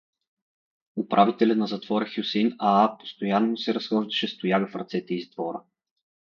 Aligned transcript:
Управителят 1.01 1.59
на 1.59 1.67
затвора 1.73 2.07
Хюсеин 2.13 2.49
аа 2.71 2.97
постоянно 2.97 3.57
се 3.65 3.73
разхождаше 3.79 4.27
с 4.27 4.37
тояга 4.37 4.67
в 4.67 4.75
ръцете 4.75 5.13
из 5.15 5.29
двора. 5.29 5.61